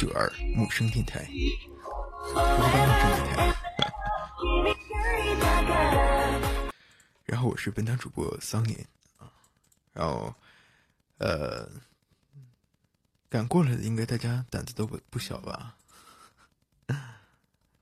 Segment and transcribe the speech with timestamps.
[0.00, 3.52] 九二陌生电台，我是木生电台。
[7.26, 8.82] 然后我是本档主播桑年
[9.18, 9.30] 啊，
[9.92, 10.34] 然后
[11.18, 11.68] 呃，
[13.28, 15.76] 赶过来的应该大家胆子都不不小吧？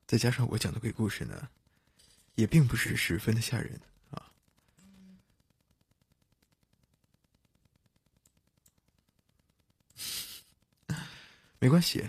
[0.04, 1.48] 再加上我讲的鬼故事呢，
[2.34, 3.80] 也并不是十分的吓人
[11.60, 12.08] 没关系，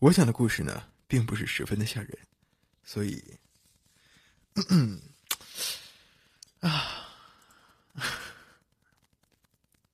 [0.00, 2.18] 我讲的故事呢，并不是十分的吓人，
[2.82, 3.38] 所以，
[6.58, 7.06] 啊，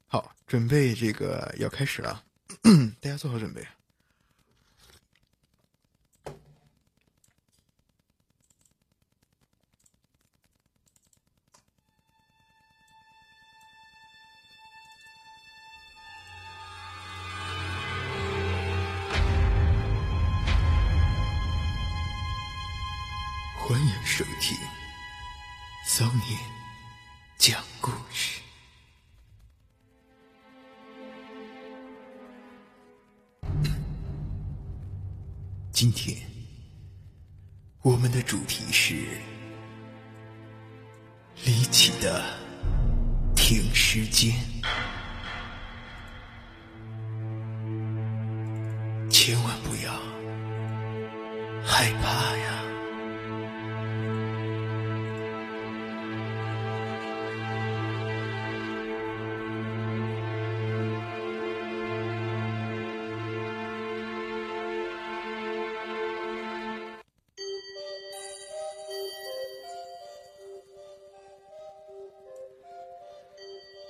[0.06, 2.24] 好，准备这个要开始了，
[3.00, 3.66] 大家做好准备。
[24.16, 24.56] 收听
[25.84, 26.38] 骚年
[27.36, 28.40] 讲故事。
[35.72, 36.16] 今天
[37.82, 38.94] 我们的主题是
[41.44, 42.24] 离奇的
[43.34, 44.32] 停尸间，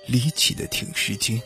[0.07, 1.41] 离奇的停尸间。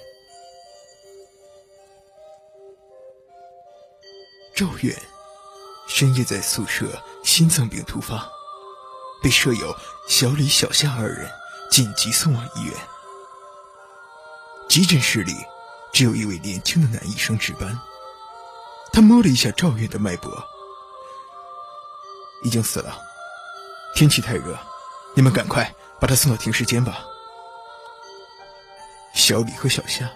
[4.56, 4.96] 赵远
[5.88, 8.30] 深夜在宿舍心脏病突发，
[9.24, 9.76] 被舍友
[10.08, 11.30] 小李、小夏二人
[11.72, 12.74] 紧急送往医院。
[14.68, 15.34] 急诊室里
[15.94, 17.80] 只有一位年轻的男医生值班。
[18.92, 20.44] 他摸了一下赵远的脉搏，
[22.44, 23.00] 已经死了。
[23.96, 24.58] 天气太热，
[25.16, 27.06] 你们赶快把他送到停尸间吧。
[29.30, 30.10] 小李和小夏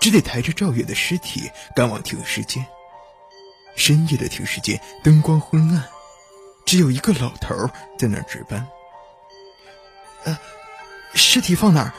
[0.00, 2.64] 只得抬着赵远的尸体赶往停尸间。
[3.76, 5.84] 深夜的停尸间灯光昏暗，
[6.64, 7.54] 只有一个老头
[7.98, 8.66] 在那儿值班。
[10.24, 10.38] 呃，
[11.12, 11.92] 尸体放哪儿？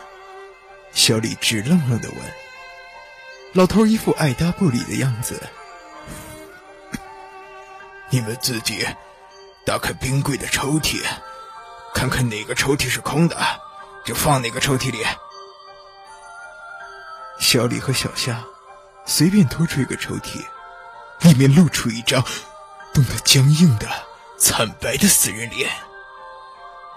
[0.93, 2.17] 小李直愣愣的问。
[3.53, 5.39] 老头一副爱答不理的样子。
[8.09, 8.83] 你们自己
[9.63, 11.03] 打开冰柜的抽屉，
[11.93, 13.37] 看看哪个抽屉是空的，
[14.03, 15.05] 就放哪个抽屉里。
[17.47, 18.43] 小李和小夏
[19.05, 20.45] 随便拖出一个抽屉，
[21.21, 22.21] 里面露出一张
[22.93, 23.87] 冻得僵硬的、
[24.37, 25.71] 惨白的死人脸。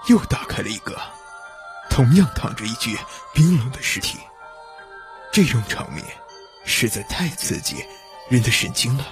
[0.09, 1.01] 又打开了一个，
[1.89, 2.99] 同样躺着一具
[3.33, 4.19] 冰冷的尸体。
[5.31, 6.05] 这种场面
[6.65, 7.87] 实在太刺激
[8.29, 9.07] 人的神经了。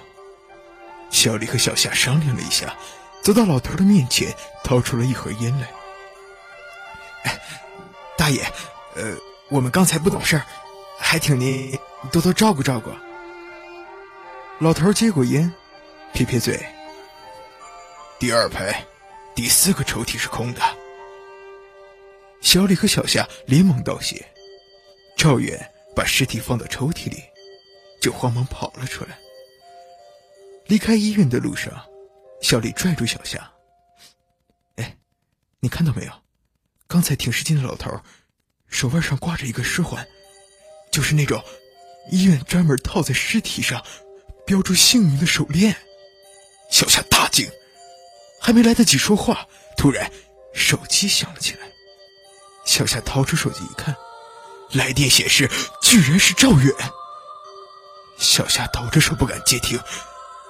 [1.09, 2.75] 小李和小夏商量了一下，
[3.23, 4.35] 走到老头的面前，
[4.65, 7.33] 掏出了一盒烟来。
[8.17, 8.43] 大爷，
[8.97, 9.15] 呃，
[9.51, 10.45] 我们刚才不懂事儿。
[10.99, 11.79] 还请您
[12.13, 12.91] 多多照顾照顾。
[14.61, 15.51] 老头接过烟，
[16.13, 16.61] 撇撇嘴。
[18.19, 18.85] 第二排
[19.35, 20.61] 第四个抽屉是空的。
[22.41, 24.27] 小李和小夏连忙道谢。
[25.17, 27.23] 赵远把尸体放到抽屉里，
[28.01, 29.19] 就慌忙跑了出来。
[30.67, 31.73] 离开医院的路上，
[32.43, 33.51] 小李拽住小夏
[34.77, 34.97] ：“哎，
[35.61, 36.13] 你看到没有？
[36.87, 37.91] 刚才停尸间的老头
[38.69, 40.07] 手腕上挂着一个尸环。”
[40.91, 41.43] 就是那种
[42.11, 43.85] 医院专门套在尸体上
[44.47, 45.77] 标注姓名的手链。
[46.71, 47.51] 小夏大惊，
[48.41, 49.47] 还没来得及说话，
[49.77, 50.11] 突然
[50.53, 51.61] 手机响了起来。
[52.65, 53.97] 小夏掏出手机一看，
[54.73, 55.51] 来电显示
[55.81, 56.71] 居然是赵远。
[58.19, 59.81] 小夏抖着手不敢接听，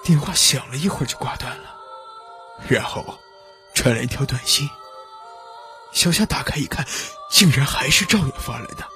[0.02, 1.74] 电话响了一会儿就挂断了，
[2.68, 3.18] 然后
[3.74, 4.68] 传来一条短信。
[5.92, 6.84] 小夏打开一看，
[7.30, 8.88] 竟然还是赵远发来的。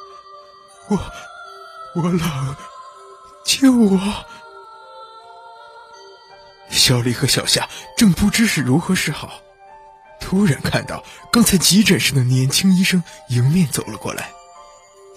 [0.88, 0.99] 我。
[1.94, 2.56] 我冷，
[3.44, 4.00] 救我！
[6.70, 7.68] 小李和小夏
[7.98, 9.42] 正不知是如何是好，
[10.18, 14.30] 突然看到刚才急诊室的年轻医生迎面走了过来。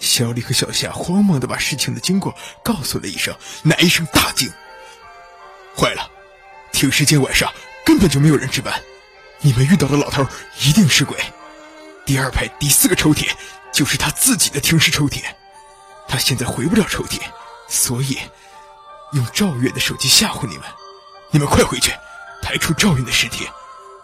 [0.00, 3.34] 小李和小夏慌忙的把事情的经过告诉了医生。
[3.62, 4.52] 男医生大惊
[5.74, 6.10] ：“坏了，
[6.72, 7.50] 停尸间晚上
[7.86, 8.78] 根本就没有人值班，
[9.40, 10.26] 你们遇到的老头
[10.60, 11.16] 一定是鬼。
[12.04, 13.30] 第二排第四个抽屉
[13.72, 15.22] 就是他自己的停尸抽屉。”
[16.08, 17.20] 他现在回不了抽屉，
[17.68, 18.18] 所以
[19.12, 20.66] 用赵月的手机吓唬你们。
[21.30, 21.92] 你们快回去，
[22.40, 23.48] 抬出赵云的尸体，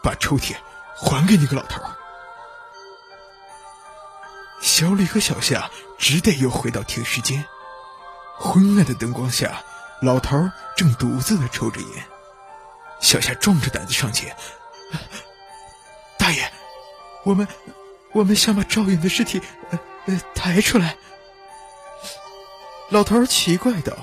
[0.02, 0.54] 把抽屉
[0.96, 1.80] 还给那个老头。
[4.60, 7.44] 小李和小夏只得又回到停尸间。
[8.38, 9.62] 昏暗的灯光下，
[10.00, 12.04] 老头正独自的抽着烟。
[13.00, 14.36] 小夏壮着胆子上前
[16.18, 16.52] ：“大爷，
[17.24, 17.46] 我们，
[18.12, 19.40] 我们想把赵云的尸体，
[19.70, 20.96] 呃呃，抬出来。”
[22.92, 23.96] 老头奇怪道：“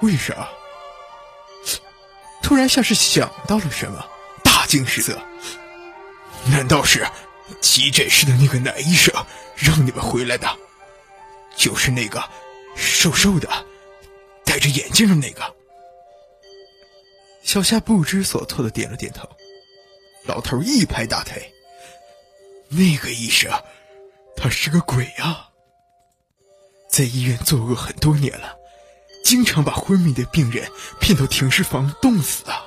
[0.00, 0.48] 为啥？”
[2.40, 4.06] 突然像是想到了什么，
[4.44, 5.20] 大惊失色。
[6.44, 7.04] 难道是
[7.60, 9.12] 急诊室的那个男医生
[9.56, 10.48] 让你们回来的？
[11.56, 12.22] 就是那个
[12.76, 13.48] 瘦瘦的、
[14.44, 15.42] 戴着眼镜的那个？
[17.42, 19.28] 小夏不知所措的点了点头。
[20.22, 21.52] 老头一拍大腿
[22.70, 23.50] ：“那个医生，
[24.36, 25.50] 他是个鬼啊！
[26.88, 28.56] 在医院作恶很多年了。”
[29.24, 32.62] 经常把昏迷的病人骗到停尸房冻死啊！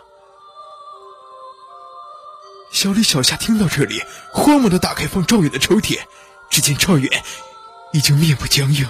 [2.70, 5.98] 小李、小夏听到这里，慌忙的打开放赵远的抽屉，
[6.50, 7.24] 只见赵远
[7.94, 8.86] 已经面部僵硬，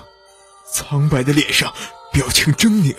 [0.74, 1.72] 苍白的脸上
[2.12, 2.96] 表情狰狞。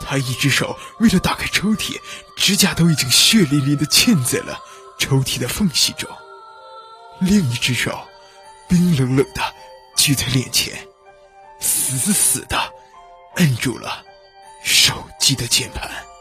[0.00, 2.00] 他一只手为了打开抽屉，
[2.36, 4.58] 指甲都已经血淋淋的嵌在了
[4.98, 6.10] 抽屉的缝隙中，
[7.20, 7.96] 另一只手
[8.68, 9.54] 冰冷冷的
[9.96, 10.88] 举在脸前，
[11.58, 12.76] 死死的。
[13.36, 14.02] 摁住了
[14.62, 16.15] 手机的键盘。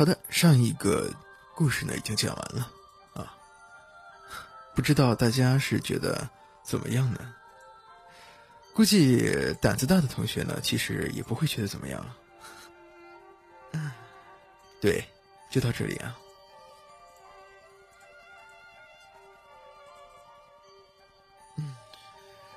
[0.00, 1.12] 好的，上一个
[1.54, 2.72] 故事呢已经讲完了
[3.12, 3.36] 啊，
[4.74, 6.26] 不知道大家是觉得
[6.64, 7.34] 怎么样呢？
[8.72, 12.02] 估计胆子大的同学呢，其实也不会觉得怎么样。
[14.80, 15.04] 对，
[15.50, 16.16] 就到这里啊。
[21.58, 21.76] 嗯，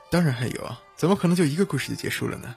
[0.09, 2.55] 当然还有啊，怎么可能就一个故事就结束了呢？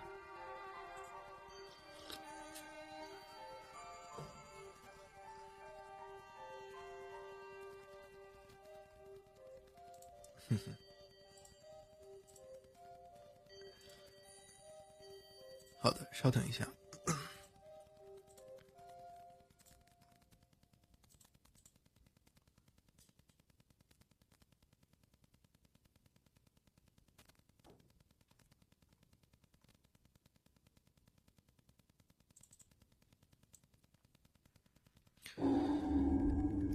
[16.26, 16.66] 稍等一下。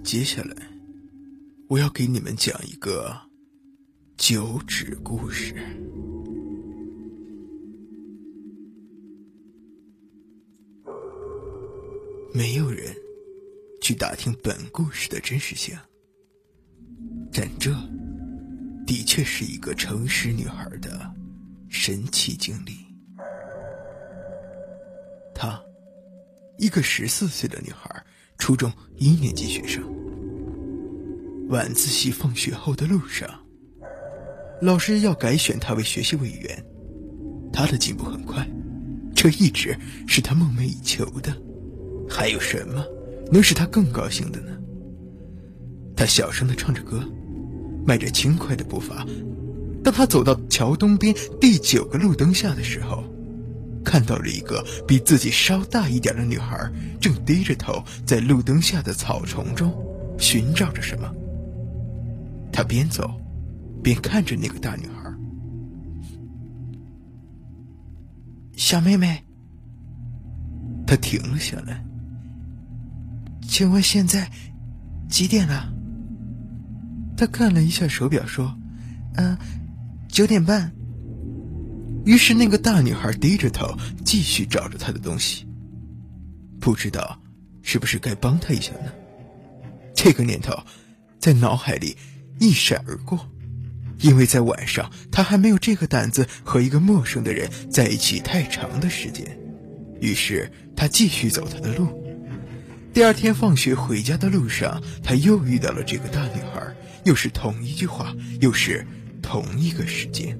[0.03, 0.55] 接下来，
[1.67, 3.29] 我要给你们讲一个。
[4.17, 5.55] 九指故事。
[14.21, 15.75] 听本故事的真实性，
[17.33, 17.71] 但这
[18.85, 21.11] 的确是一个诚实女孩的
[21.69, 22.73] 神奇经历。
[25.33, 25.59] 她，
[26.59, 27.89] 一个十四岁的女孩，
[28.37, 29.83] 初中一年级学生。
[31.49, 33.27] 晚自习放学后的路上。
[34.61, 36.63] 老师要改选她为学习委员，
[37.51, 38.47] 她的进步很快，
[39.15, 39.75] 这一直
[40.07, 41.35] 是她梦寐以求的。
[42.07, 42.85] 还有什么
[43.31, 44.51] 能使他更高兴的呢？
[45.95, 47.01] 他小声的唱着歌，
[47.85, 49.05] 迈着轻快的步伐。
[49.83, 53.03] 当他走到桥东边第九个路灯下的时候，
[53.83, 56.69] 看到了一个比自己稍大一点的女孩，
[56.99, 59.73] 正低着头在路灯下的草丛中
[60.19, 61.11] 寻找着什么。
[62.51, 63.09] 他边走。
[63.83, 65.11] 边看着那个大女孩，
[68.55, 69.23] 小妹妹。
[70.85, 71.83] 他停了下来，
[73.51, 74.31] 请问现在
[75.09, 75.69] 几点了？
[77.17, 78.57] 他看了一下手表，说
[79.19, 79.37] ：“嗯，
[80.07, 80.71] 九点半。”
[82.05, 85.45] 于是那个大女孩低着头继续找着她的东西，
[86.61, 87.21] 不知道
[87.61, 88.89] 是不是该帮她一下呢？
[89.93, 90.57] 这个念头
[91.19, 91.97] 在脑海里
[92.39, 93.19] 一闪而过。
[93.99, 99.27] 因为在晚上，他还没有这个胆子和一个陌生的人在一起太长的时间，
[99.99, 102.00] 于是他继续走他的路。
[102.93, 108.85] 第二天放学回家的路上，他又遇到了这个大女孩，又是同一句话，又是
[109.21, 110.37] 同一个时间。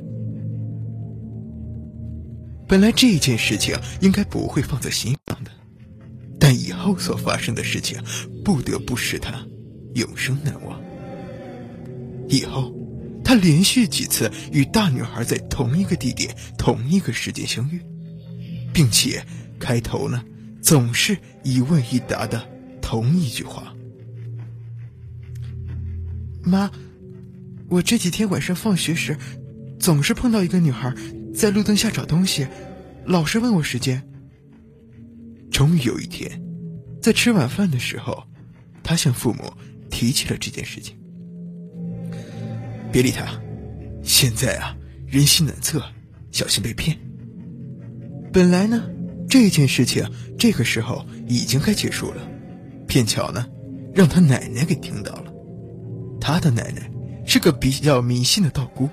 [2.68, 5.52] 本来这件事情应该不会放在心上的，
[6.38, 8.02] 但以后所发生的事情，
[8.44, 9.32] 不得不使他
[9.96, 10.78] 永生难忘。
[12.28, 12.74] 以后，
[13.24, 17.82] 他连续几次与大女孩在同一个地点、同一个时间相遇，
[18.74, 19.26] 并且
[19.58, 20.22] 开头呢，
[20.62, 22.48] 总是一问一答的
[22.82, 23.76] 同一句话
[26.44, 26.72] ：“妈，
[27.68, 29.18] 我这几天晚上放学时，
[29.80, 30.94] 总是碰到一个女孩。”
[31.34, 32.46] 在路灯下找东西，
[33.06, 34.06] 老是问我时间。
[35.50, 36.42] 终于有一天，
[37.02, 38.26] 在吃晚饭的时候，
[38.84, 39.54] 他向父母
[39.90, 40.98] 提起了这件事情。
[42.92, 43.42] 别理他，
[44.04, 44.76] 现在啊，
[45.08, 45.82] 人心难测，
[46.32, 46.98] 小心被骗。
[48.34, 48.90] 本来呢，
[49.30, 52.22] 这件事情这个时候已经该结束了，
[52.88, 53.48] 偏巧呢，
[53.94, 55.34] 让他奶奶给听到了。
[56.20, 56.92] 他的奶奶
[57.26, 58.90] 是个比较迷信的道姑，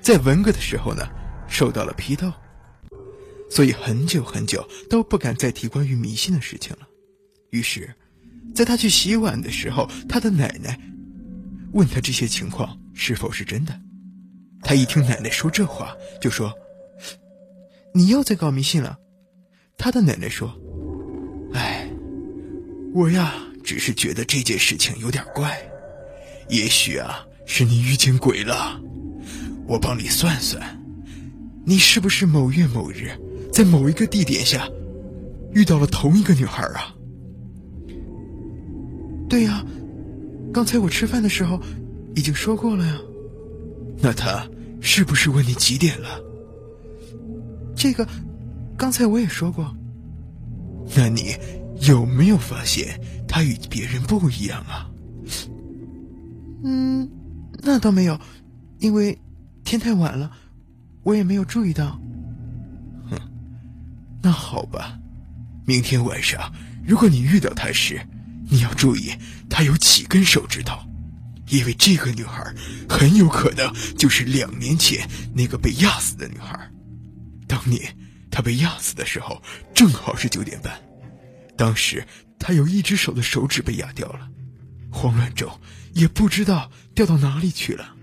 [0.00, 1.06] 在文革的时候呢。
[1.52, 2.32] 受到了批斗，
[3.50, 6.86] 所以很久很久都不敢再提关于迷信的事情了。
[7.50, 7.92] 于是，
[8.54, 10.78] 在他去洗碗的时候，他的奶奶
[11.72, 13.76] 问他这些情况是否是真的。
[14.62, 16.54] 他一听奶奶说这话，就说
[17.92, 18.96] ：“你又在搞迷信了。”
[19.80, 20.52] 他的奶奶说
[21.56, 21.88] ：“哎，
[22.92, 23.32] 我呀，
[23.64, 25.58] 只是觉得这件事情有点怪，
[26.50, 28.78] 也许啊是你遇见鬼了。
[29.66, 30.62] 我帮你算算。”
[31.64, 33.10] 你是不是某月某日，
[33.50, 34.68] 在某一个地点下，
[35.54, 36.94] 遇到了同一个女孩啊？
[39.28, 39.64] 对呀，
[40.52, 41.58] 刚才我吃饭的时候
[42.14, 42.98] 已经说过了呀。
[43.98, 44.46] 那他
[44.80, 46.20] 是不是问你几点了？
[47.76, 48.06] 这个，
[48.80, 49.76] 刚才我也说过。
[50.96, 51.36] 那你
[51.82, 54.90] 有没有发现他与别人不一样啊？
[56.64, 57.06] 嗯，
[57.62, 58.18] 那倒没有，
[58.78, 59.20] 因为
[59.64, 60.32] 天太晚了。
[61.02, 62.00] 我也没有注意到。
[63.10, 63.20] 哼，
[64.22, 64.98] 那好吧，
[65.66, 66.50] 明天晚上
[66.82, 68.00] 如果你遇到她时，
[68.48, 69.12] 你要注意
[69.50, 70.74] 她有几根手指头，
[71.48, 72.42] 因为这个女孩
[72.88, 76.58] 很有可能就是两年前那个被压死的女孩。
[77.46, 77.94] 当年
[78.30, 79.42] 他被压死的时候，
[79.74, 80.80] 正好是九点半，
[81.56, 82.06] 当时
[82.38, 84.28] 他有一只手的手指被压掉了，
[84.90, 85.50] 慌乱中
[85.92, 87.96] 也不知道掉到哪里去了。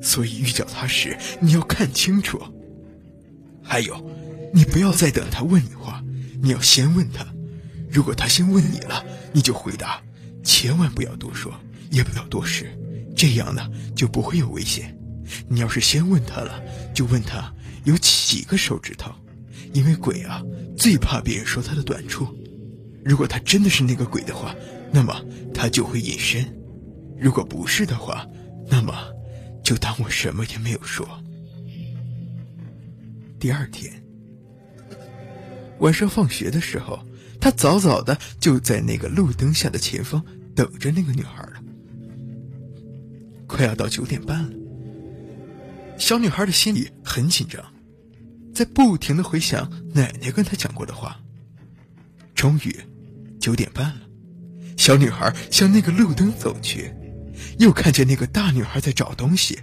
[0.00, 2.40] 所以遇到他时，你要看清楚。
[3.62, 4.10] 还有，
[4.54, 6.02] 你不要再等他问你话，
[6.40, 7.26] 你要先问他。
[7.90, 10.00] 如果他先问你了，你就回答，
[10.44, 11.52] 千万不要多说，
[11.90, 12.70] 也不要多事，
[13.16, 14.96] 这样呢就不会有危险。
[15.48, 16.62] 你要是先问他了，
[16.94, 17.52] 就问他
[17.84, 19.12] 有几个手指头，
[19.72, 20.42] 因为鬼啊
[20.76, 22.26] 最怕别人说他的短处。
[23.04, 24.54] 如果他真的是那个鬼的话，
[24.92, 26.44] 那么他就会隐身；
[27.18, 28.26] 如果不是的话，
[28.68, 28.94] 那么。
[29.64, 31.06] 就当我什么也没有说。
[33.38, 33.92] 第二天
[35.80, 36.98] 晚上放学的时候，
[37.38, 41.62] 他早早的就在那个路灯下的前方等着那个女孩了。
[43.46, 44.50] 快要到九点半了，
[45.98, 47.62] 小女孩的心里很紧张，
[48.58, 51.20] 在不停的回想奶奶跟他讲过的话。
[52.34, 52.76] 终于，
[53.38, 54.00] 九点半了，
[54.76, 56.92] 小女孩向那个路灯走去。
[57.60, 59.60] 又看见那个大女孩在找东西，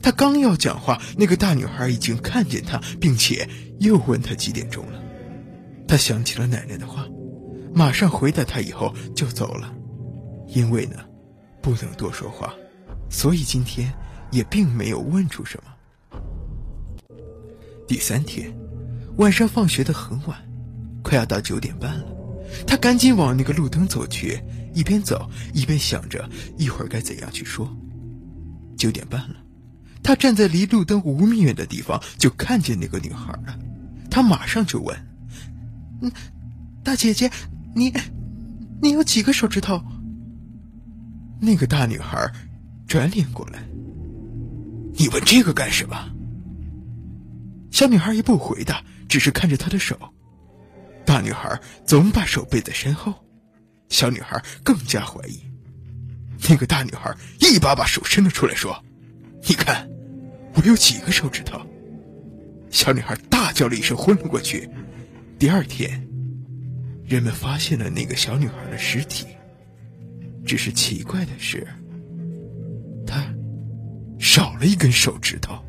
[0.00, 3.46] 他刚要讲话，那个大女孩已经看见他，并且
[3.78, 5.02] 又问他几点钟了。
[5.86, 7.06] 他想起了奶奶的话，
[7.74, 9.70] 马上回答她，以后就走了。
[10.46, 10.96] 因为呢，
[11.60, 12.54] 不能多说话，
[13.10, 13.92] 所以今天
[14.30, 15.70] 也并没有问出什么。
[17.90, 18.48] 第三天
[19.16, 20.38] 晚上放学的很晚，
[21.02, 22.04] 快要到九点半了，
[22.64, 24.40] 他赶紧往那个路灯走去。
[24.72, 27.68] 一边走一边想着一会儿该怎样去说。
[28.76, 29.34] 九点半了，
[30.04, 33.58] 他站在离路灯五米远的地方，就看见那个女孩了。
[34.08, 34.96] 他马上就问
[36.00, 36.12] ：“嗯，
[36.84, 37.28] 大姐姐，
[37.74, 37.92] 你
[38.80, 39.82] 你有几个手指头？”
[41.42, 42.32] 那个大女孩
[42.86, 43.60] 转脸过来
[44.94, 45.96] ：“你问这个干什么？”
[47.70, 49.98] 小女孩也不回答，只是看着他的手。
[51.04, 53.14] 大女孩总把手背在身后。
[53.88, 55.40] 小女孩更加怀疑，
[56.48, 58.80] 那个大女孩一把把手伸了出来，说
[59.48, 59.88] ：“你看，
[60.54, 61.60] 我有几个手指头？”
[62.70, 64.70] 小女孩大叫了一声，昏了过去。
[65.40, 66.06] 第二天，
[67.04, 69.26] 人们发现了那个小女孩的尸体，
[70.46, 71.66] 只是奇怪的是，
[73.04, 73.26] 她
[74.20, 75.60] 少了一根手指头。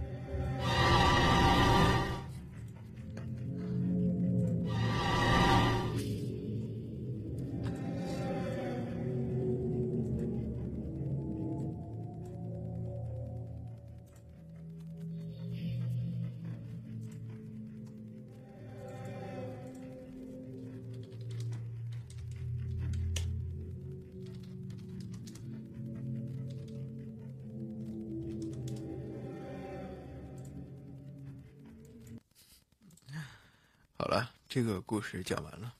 [34.01, 35.71] 好了，这个故事讲完了。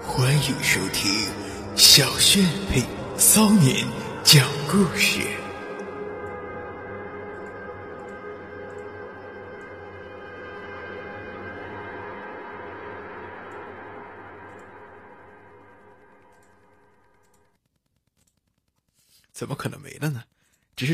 [0.00, 1.30] 欢迎收听
[1.76, 2.42] 小轩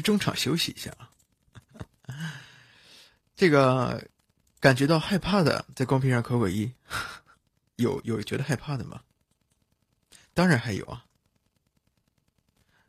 [0.09, 1.12] 中场休息一下啊。
[3.37, 4.09] 这个
[4.59, 6.73] 感觉到害怕的，在公屏上扣个一。
[7.77, 9.03] 有有觉得害怕的吗？
[10.33, 11.05] 当然还有啊，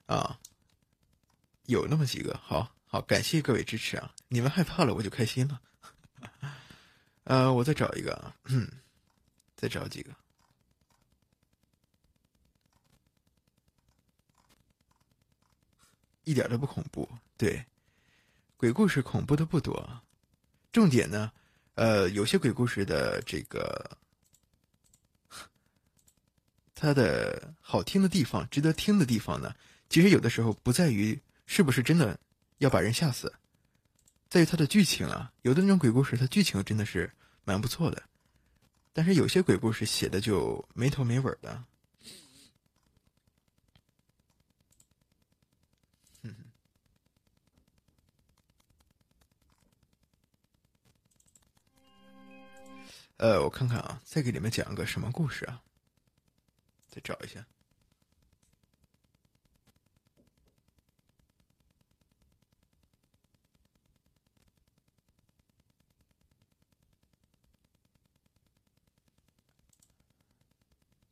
[0.05, 0.39] 啊，
[1.65, 4.15] 有那么几个，好好感谢各位支持啊！
[4.29, 5.59] 你们害怕了，我就开心了。
[7.25, 8.65] 呃，我再找一个啊，嗯，
[9.57, 10.15] 再找几个，
[16.29, 17.09] 一点都不恐怖。
[17.37, 17.65] 对，
[18.55, 20.01] 鬼故事恐怖的不多，
[20.71, 21.31] 重点呢，
[21.73, 23.97] 呃，有些鬼故事的这个。
[26.75, 29.53] 它的好听的地方，值得听的地方呢，
[29.89, 32.17] 其实有的时候不在于是不是真的
[32.59, 33.33] 要把人吓死，
[34.29, 35.33] 在于它的剧情啊。
[35.41, 37.11] 有的那种鬼故事，它剧情真的是
[37.43, 38.03] 蛮不错的，
[38.93, 41.65] 但是有些鬼故事写的就没头没尾的。
[53.19, 55.61] 呃，我看看啊，再给你们讲个什么故事啊？
[56.87, 57.45] 再找一下，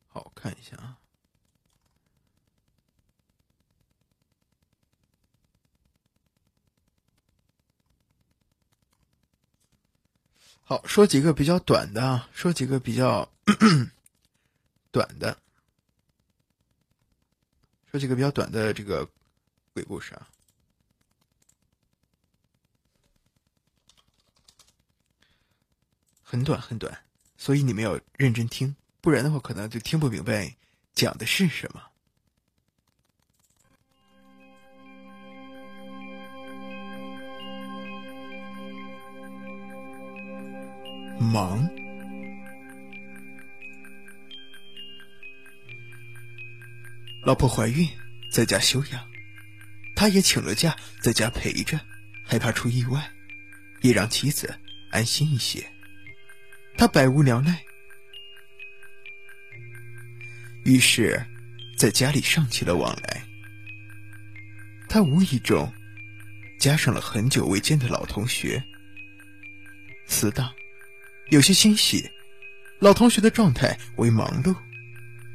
[0.08, 0.98] 好看一下啊。
[10.68, 13.26] 好，说几个比较短的啊，说几个比较
[14.90, 15.38] 短的。
[17.90, 19.08] 说几个比较短的这个
[19.72, 20.28] 鬼故事啊，
[26.22, 27.02] 很短很短，
[27.38, 30.54] 所以你们要认真听，不然的话可能就听不明白
[30.92, 31.87] 讲的是什么。
[41.18, 41.68] 忙。
[47.22, 47.86] 老婆怀孕，
[48.30, 49.06] 在家休养，
[49.94, 51.78] 他也请了假，在家陪着，
[52.24, 53.10] 害怕出意外，
[53.82, 54.58] 也让妻子
[54.90, 55.66] 安心一些。
[56.76, 57.62] 他百无聊赖，
[60.64, 61.20] 于是，
[61.76, 63.22] 在家里上起了往来。
[64.88, 65.70] 他无意中
[66.58, 68.62] 加上了很久未见的老同学，
[70.06, 70.50] 死党，
[71.30, 72.10] 有些欣喜。
[72.80, 74.54] 老同学的状态为忙碌。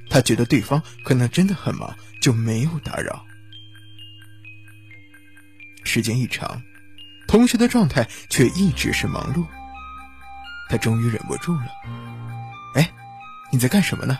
[0.09, 3.25] 他觉得对方可能真的很忙，就没有打扰。
[5.83, 6.61] 时间一长，
[7.27, 9.45] 同学的状态却一直是忙碌。
[10.69, 11.67] 他终于忍不住了
[12.75, 12.91] ：“哎，
[13.51, 14.17] 你在干什么呢？”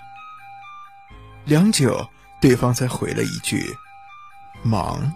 [1.45, 2.09] 良久，
[2.41, 3.73] 对方才回了一句
[4.63, 5.13] ：“忙。”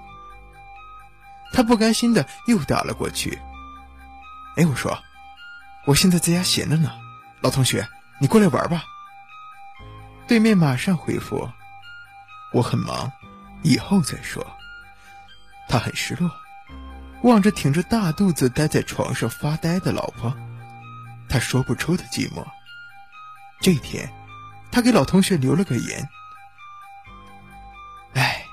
[1.52, 3.38] 他不甘心的又打了过去
[4.58, 4.98] ：“哎，我说，
[5.88, 6.92] 我现在在家闲着呢，
[7.42, 7.88] 老同学，
[8.20, 8.84] 你过来玩吧。”
[10.28, 11.50] 对面马上回复
[12.54, 13.10] ：“我很忙，
[13.64, 14.46] 以后再说。”
[15.70, 16.30] 他很失落，
[17.24, 20.36] 望着挺着大肚子待在床上发呆的老婆，
[21.30, 22.46] 他说不出的寂寞。
[23.62, 24.12] 这一天，
[24.70, 26.10] 他给老同学留了个言
[28.14, 28.46] ：“哎，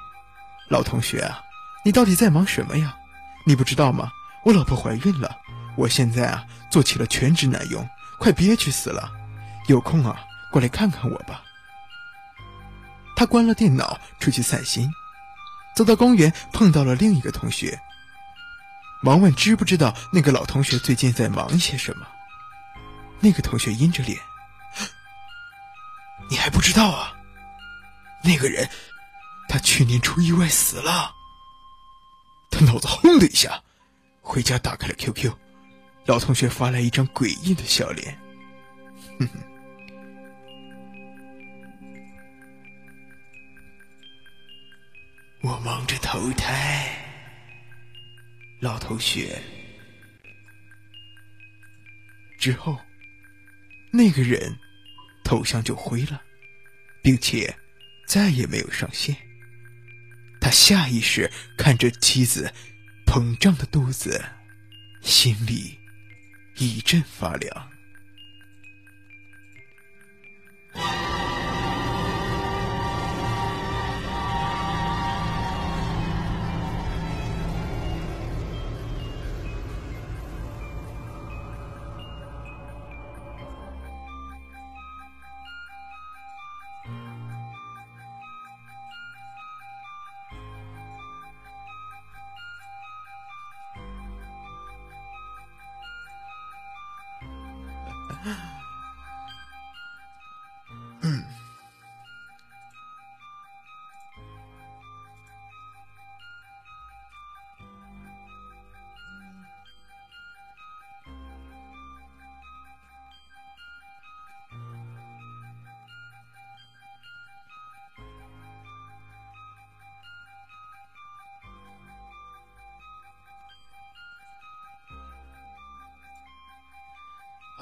[0.70, 1.42] 老同学啊，
[1.84, 2.96] 你到底在忙什么呀？
[3.44, 4.08] 你不知道吗？
[4.44, 5.36] 我老婆怀孕了，
[5.76, 9.10] 我现在啊做起了全职男佣，快憋屈死了。
[9.66, 10.20] 有空啊，
[10.52, 11.42] 过来看看我吧。”
[13.16, 14.90] 他关了电脑，出去散心，
[15.76, 17.80] 走到公园，碰到了另一个同学。
[19.02, 22.06] 忙问知不知道那个老同学最近在忙些什么？
[23.20, 24.18] 那个同学阴着脸
[26.28, 27.12] ：“你还不知道啊？
[28.22, 28.68] 那个人，
[29.48, 31.14] 他去年出意外死了。”
[32.50, 33.62] 他脑子轰的一下，
[34.22, 35.32] 回家打开了 QQ，
[36.06, 38.18] 老同学发来一张诡异的笑脸，
[39.18, 39.38] 哼哼。
[45.40, 46.94] 我忙着投胎，
[48.60, 49.40] 老同学，
[52.38, 52.78] 之后，
[53.90, 54.58] 那个人
[55.22, 56.20] 头像就灰了，
[57.02, 57.54] 并且
[58.06, 59.16] 再也没有上线。
[60.40, 62.52] 他下意识看着妻子
[63.06, 64.22] 膨胀的肚子，
[65.02, 65.78] 心里
[66.58, 67.73] 一阵发凉。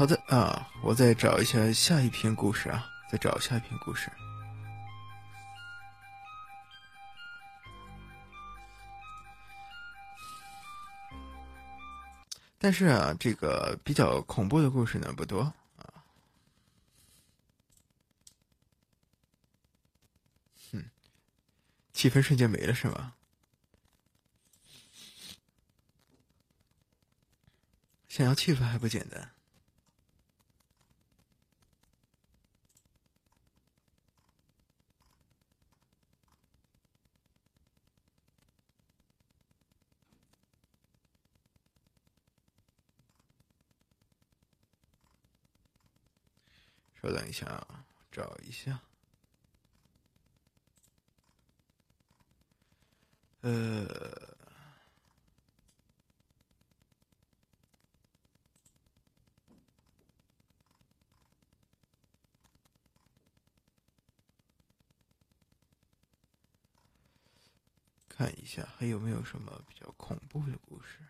[0.02, 4.10] 好的啊，我再找一下下一篇故事啊，再找下一篇故事。
[12.58, 15.42] 但是啊，这个比较恐怖的故事呢不多
[15.76, 16.02] 啊。
[20.72, 20.90] 哼，
[21.92, 23.14] 气氛瞬间没了是吗？
[28.08, 29.30] 想要气氛还不简单。
[47.02, 48.80] 稍等一下啊，找一下。
[53.40, 53.84] 呃，
[68.08, 71.00] 看一下还有没有什么比较恐怖的故事。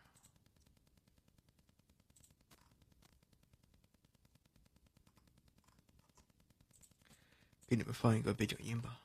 [7.73, 9.02] 给你们放一个背景音吧。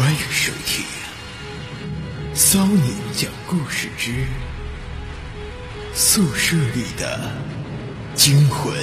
[0.00, 0.82] 欢迎收听
[2.32, 4.24] 骚年讲故事之
[5.92, 7.30] 宿舍里的
[8.14, 8.74] 惊魂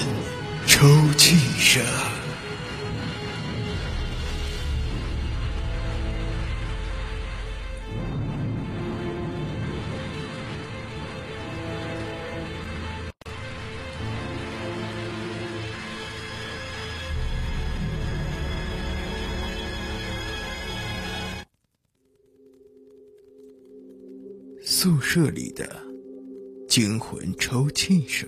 [0.67, 1.83] 抽泣声。
[25.09, 25.65] 舍里的
[26.67, 28.27] 惊魂抽泣声。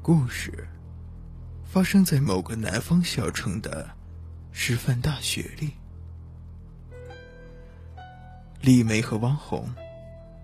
[0.00, 0.68] 故事
[1.64, 3.90] 发生在某个南方小城的
[4.52, 5.87] 师范大学里。
[8.60, 9.68] 李梅和汪红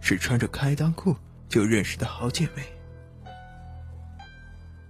[0.00, 1.16] 是穿着开裆裤
[1.48, 2.62] 就认识的好姐妹。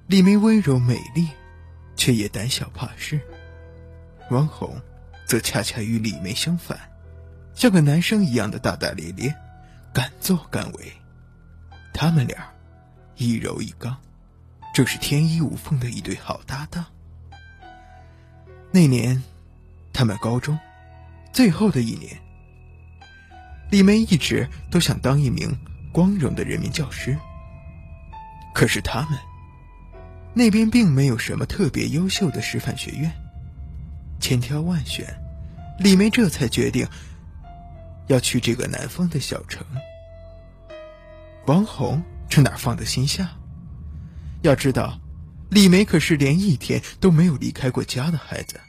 [0.06, 1.28] 李梅温柔美丽，
[1.96, 3.18] 却也胆小怕事；
[4.30, 4.80] 汪红
[5.26, 6.78] 则恰恰与李梅相反，
[7.54, 9.34] 像个男生一样的大大咧咧，
[9.92, 10.92] 敢作敢为。
[11.92, 12.52] 他们俩
[13.16, 13.96] 一柔一刚。
[14.74, 16.84] 正是天衣无缝的一对好搭档。
[18.72, 19.22] 那年，
[19.92, 20.58] 他们高中
[21.32, 22.20] 最后的一年，
[23.70, 25.56] 李梅一直都想当一名
[25.92, 27.16] 光荣的人民教师。
[28.54, 29.18] 可是他们
[30.32, 33.10] 那边并没有什么特别优秀的师范学院，
[34.20, 35.06] 千挑万选，
[35.78, 36.86] 李梅这才决定
[38.06, 39.66] 要去这个南方的小城。
[41.46, 43.30] 王红这哪放得心下？
[44.42, 45.00] 要知道，
[45.50, 48.60] 李梅可是连一天都没有离开过家的孩子。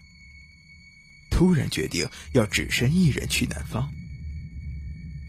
[1.30, 3.88] 突然决定要只身一人去南方，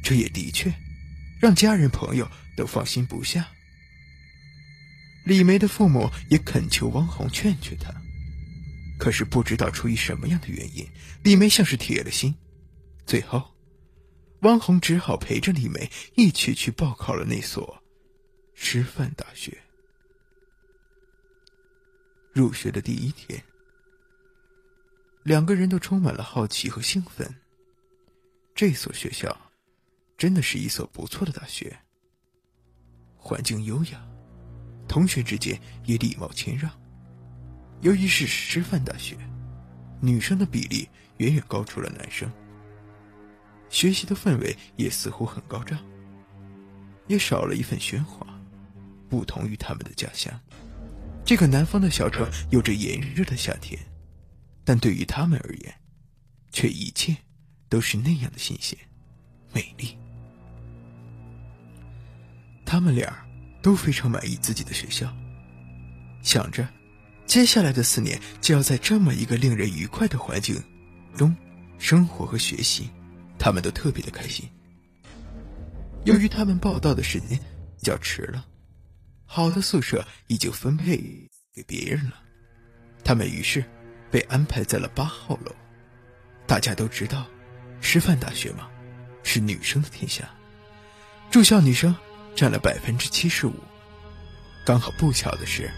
[0.03, 0.73] 这也的确
[1.41, 3.49] 让家人朋友都放心不下。
[5.25, 7.93] 李梅的父母也恳求汪红劝劝她，
[8.99, 10.89] 可是不知道出于什么样的原因，
[11.25, 12.35] 李梅像是铁了心。
[13.05, 13.55] 最后，
[14.43, 17.83] 汪红只好陪着李梅一起去报考了那所
[18.55, 19.59] 师范大学。
[22.33, 23.43] 入学的第一天，
[25.25, 27.35] 两个人都充满了好奇和兴奋。
[28.55, 29.46] 这所学校
[30.17, 31.77] 真的是一所不错的大学，
[33.17, 34.03] 环境优雅，
[34.89, 36.71] 同学之间也礼貌谦让。
[37.83, 39.17] 由于是师范大学，
[40.01, 42.31] 女生的比例远远高出了男生，
[43.69, 45.79] 学习的氛围也似乎很高涨，
[47.07, 48.27] 也少了一份喧哗，
[49.11, 50.33] 不同于他们的家乡。
[51.27, 53.79] 这个南方的小城有着炎热的夏天，
[54.65, 55.75] 但对于他们而言，
[56.53, 57.15] 却一切
[57.69, 58.79] 都是那样的新鲜、
[59.53, 59.99] 美丽。
[62.67, 63.25] 他们俩
[63.63, 65.11] 都非常满意自己的学校，
[66.21, 66.69] 想着
[67.25, 70.63] 接下来的四年就要在这么一个令人愉快的环境
[71.17, 71.35] 中
[71.79, 72.91] 生活和学习，
[73.39, 74.47] 他们都特别的开心。
[76.05, 77.39] 由于他们报到的时间
[77.77, 78.45] 比较迟了。
[79.29, 80.97] 好的宿舍已经分配
[81.53, 82.15] 给别人了，
[83.03, 83.65] 他们于是
[84.09, 85.53] 被安排在了八号楼。
[86.47, 87.27] 大家都知道，
[87.81, 88.69] 师范大学嘛，
[89.25, 90.31] 是女生的天下，
[91.29, 91.93] 住校女生
[92.37, 93.55] 占了百分之七十五。
[94.64, 95.70] 刚好不巧的是，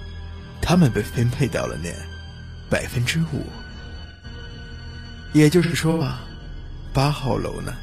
[0.60, 1.90] 他们被分配到了那
[2.68, 3.46] 百分之五。
[5.32, 6.20] 也就是说啊，
[6.92, 7.74] 八号楼呢，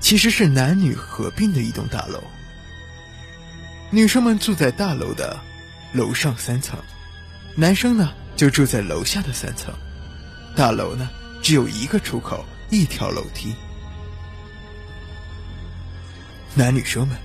[0.00, 2.22] 其实是男女合并的一栋大楼。
[3.90, 5.38] 女生们住在大楼的
[5.92, 6.78] 楼上三层，
[7.54, 9.74] 男生呢就住在楼下的三层。
[10.56, 11.10] 大楼呢
[11.42, 13.54] 只有一个出口，一条楼梯。
[16.54, 17.18] 男女生们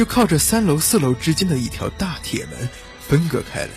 [0.00, 2.66] 就靠着三楼四楼之间的一条大铁门
[3.00, 3.70] 分隔开来。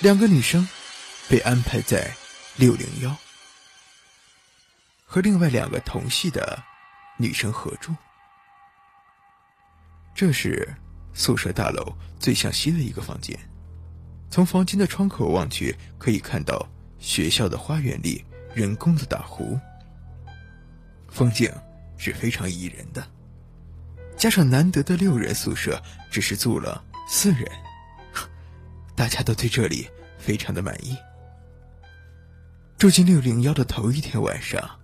[0.00, 0.68] 两个女生
[1.30, 2.14] 被安排在
[2.56, 3.16] 六零幺，
[5.06, 6.62] 和另外两个同系的
[7.16, 7.96] 女生合住。
[10.14, 10.76] 这是
[11.14, 13.34] 宿舍大楼最向西的一个房间，
[14.30, 19.58] 从房间的窗口望去，可以看到学校的花园里人工的大湖，
[21.08, 21.50] 风景
[21.96, 23.02] 是非常宜人的。
[24.20, 27.50] 加上难得的六人宿舍只是住了四人，
[28.94, 30.94] 大家都对这里非常的满意。
[32.76, 34.78] 住进六零幺的头一天晚上，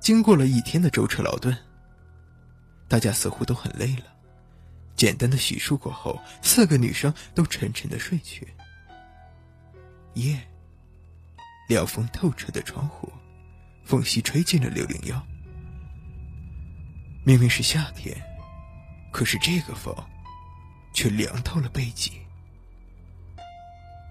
[0.00, 1.56] 经过了一天的舟车劳顿，
[2.88, 4.06] 大家似乎都很累了。
[4.96, 8.48] 简单的洗漱过后，四个女生都沉沉的睡去。
[10.14, 10.40] 夜，
[11.68, 13.12] 凉风透彻的窗户，
[13.84, 15.24] 缝隙吹进了六零幺。
[17.24, 18.20] 明明是夏天，
[19.12, 19.94] 可是这个风，
[20.94, 22.12] 却凉透了背脊。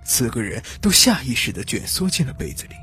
[0.06, 2.76] 四个人都下意识的卷缩进了被子里。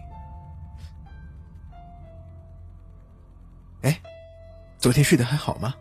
[3.82, 4.00] 哎，
[4.78, 5.74] 昨天睡得还好吗？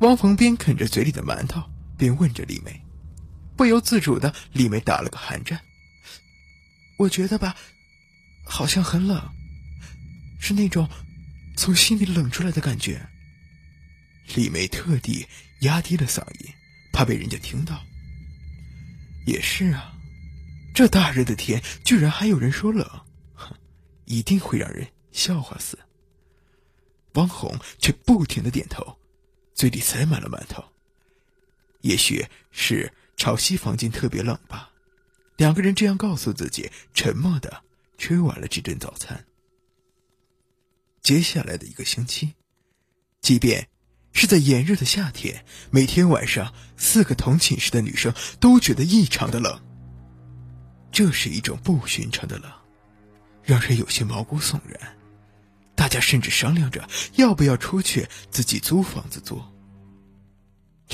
[0.00, 1.62] 汪逢边啃着嘴里的馒头，
[1.96, 2.80] 边问着李梅，
[3.56, 5.60] 不由自主的，李梅打了个寒战。
[6.98, 7.56] 我觉得吧，
[8.44, 9.20] 好像很冷，
[10.40, 10.88] 是那种
[11.56, 13.08] 从心里冷出来的感觉。
[14.34, 15.26] 李梅特地
[15.60, 16.52] 压低了嗓音，
[16.92, 17.82] 怕被人家听到。
[19.26, 19.94] 也是啊，
[20.74, 22.88] 这大热的天，居然还有人说冷，
[23.34, 23.54] 哼，
[24.04, 25.78] 一定会让人笑话死。
[27.14, 28.98] 汪红却不停的点头，
[29.54, 30.64] 嘴里塞满了馒头。
[31.80, 34.70] 也许是潮汐房间特别冷吧，
[35.36, 37.64] 两个人这样告诉自己，沉默的
[37.96, 39.24] 吃完了这顿早餐。
[41.02, 42.34] 接下来的一个星期，
[43.20, 43.68] 即便。
[44.12, 49.60] 是在炎热的夏天，每天晚上，四个同寝室的女生都觉得异常的冷。
[50.90, 52.50] 这是一种不寻常的冷，
[53.44, 54.96] 让人有些毛骨悚然。
[55.76, 59.40] 大家甚至商量着要不要出去自己租房子住。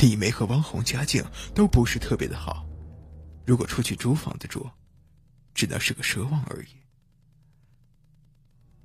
[0.01, 1.25] 李梅和汪红家境
[1.55, 2.67] 都不是特别的好，
[3.47, 4.69] 如果出去租房子住，
[5.55, 6.77] 只能是个奢望而已。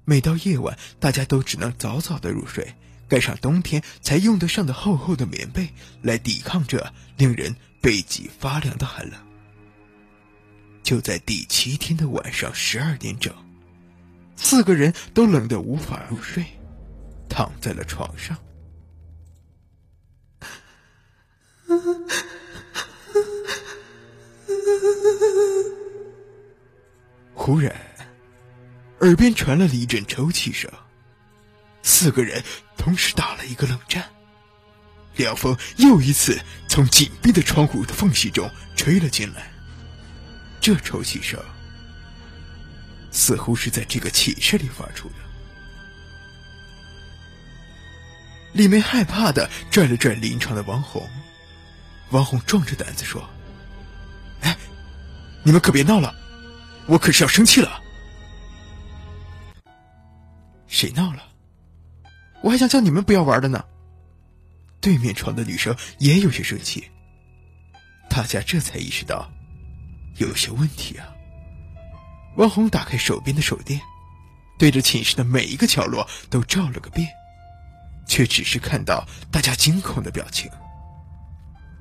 [0.06, 2.74] 每到夜晚，大家都只能早早的入睡。
[3.10, 5.68] 盖上冬天才用得上的厚厚的棉被，
[6.04, 9.20] 来抵抗这令人背脊发凉的寒冷。
[10.84, 13.34] 就在第七天的晚上十二点整，
[14.36, 16.46] 四个人都冷得无法入睡，
[17.28, 18.38] 躺在了床上。
[27.34, 27.76] 忽然，
[29.02, 30.72] 耳边传来了一阵抽泣声。
[31.82, 32.44] 四个人
[32.80, 34.10] 同时打了一个冷战，
[35.18, 36.40] 凉风又一次
[36.70, 39.52] 从紧闭的窗户的缝隙中吹了进来。
[40.62, 41.40] 这抽泣声
[43.12, 45.16] 似乎是在这个寝室里发出的。
[48.54, 51.08] 李梅害怕的拽了拽临床的王红，
[52.12, 53.30] 王红壮着胆子说
[54.42, 54.58] ：“哎，
[55.44, 56.16] 你们可别闹了，
[56.88, 57.82] 我可是要生气了。”
[60.68, 61.29] 谁闹了？
[62.42, 63.64] 我还想叫你们不要玩的呢。
[64.82, 66.90] 对面床的女生也有些生气。
[68.10, 69.30] 大家这才意识到，
[70.18, 71.08] 有些问题啊。
[72.38, 73.80] 王红打开手边的手电，
[74.58, 77.08] 对着寝室的每一个角落都照了个遍，
[78.08, 80.50] 却只是看到大家惊恐的表情。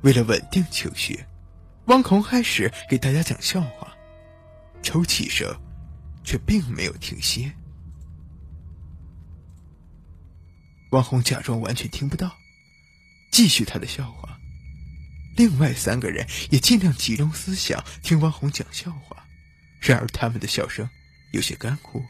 [0.02, 1.24] 为了稳定情绪，
[1.86, 3.92] 汪红开始给大家讲笑话，
[4.82, 5.48] 抽泣声
[6.24, 7.52] 却并没有停歇。
[10.90, 12.38] 王红假装完全听不到，
[13.30, 14.38] 继续他的笑话。
[15.36, 19.24] 另外三个人也尽量集中思想听王红讲笑话，
[19.80, 20.88] 然而他们的笑声
[21.32, 22.02] 有些干枯，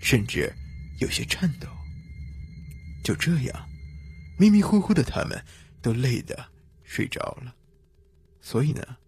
[0.00, 0.54] 甚至
[0.98, 1.66] 有些颤抖。
[3.02, 3.68] 就这样，
[4.38, 5.44] 迷迷糊糊的他们
[5.82, 6.46] 都累得
[6.84, 7.54] 睡着了。
[8.40, 8.98] 所以呢，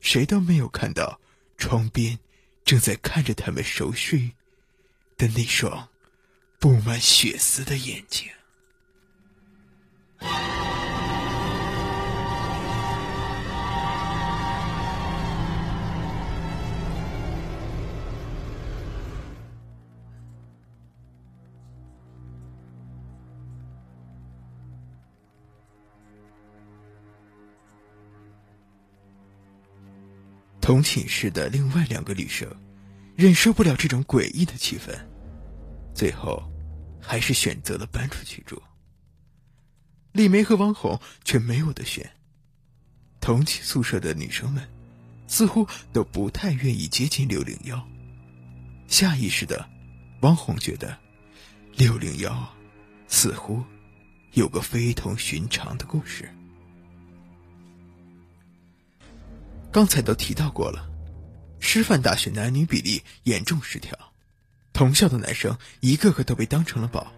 [0.00, 1.20] 谁都没有看到
[1.56, 2.18] 窗边
[2.64, 4.32] 正在看着他们熟睡
[5.16, 5.88] 的那双
[6.58, 8.28] 布满血丝的眼睛。
[30.70, 32.48] 同寝室的另外两个女生，
[33.16, 34.96] 忍受不了这种诡异的气氛，
[35.92, 36.40] 最后，
[37.00, 38.62] 还是选择了搬出去住。
[40.12, 42.08] 李梅和王红却没有的选。
[43.20, 44.62] 同寝宿舍的女生们，
[45.26, 47.84] 似乎都不太愿意接近六零幺。
[48.86, 49.68] 下意识的，
[50.20, 50.96] 王红觉得，
[51.74, 52.48] 六零幺
[53.08, 53.60] 似乎
[54.34, 56.32] 有个非同寻常的故事。
[59.72, 60.84] 刚才都提到过了，
[61.60, 63.96] 师范大学男女比例严重失调，
[64.72, 67.12] 同校的男生一个个都被当成了宝，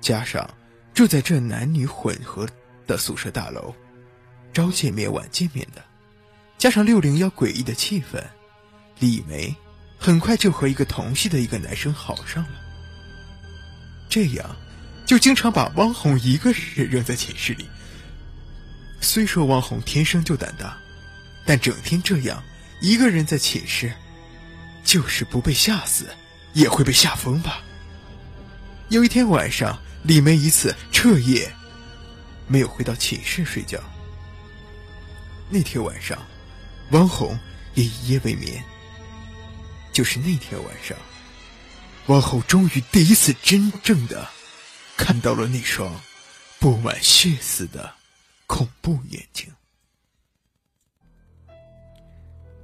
[0.00, 0.48] 加上
[0.94, 2.48] 住在这男女混合
[2.86, 3.74] 的宿舍大楼，
[4.54, 5.84] 朝见面晚见面的，
[6.56, 8.24] 加上六零幺诡异的气氛，
[8.98, 9.54] 李梅
[9.98, 12.50] 很快就和一个同系的一个男生好上了。
[14.08, 14.56] 这样，
[15.04, 17.68] 就经常把汪红一个人扔在寝室里。
[19.02, 20.78] 虽说汪红天生就胆大。
[21.48, 22.44] 但整天这样
[22.78, 23.90] 一个人在寝室，
[24.84, 26.14] 就是不被吓死，
[26.52, 27.62] 也会被吓疯吧。
[28.90, 31.50] 有一天晚上，李梅一次彻夜
[32.46, 33.82] 没有回到寝室睡觉。
[35.48, 36.22] 那天晚上，
[36.90, 37.38] 王红
[37.72, 38.62] 也一夜未眠。
[39.90, 40.94] 就是那天晚上，
[42.08, 44.28] 王红终于第一次真正的
[44.98, 45.98] 看到了那双
[46.58, 47.90] 布满血丝的
[48.46, 49.50] 恐怖眼睛。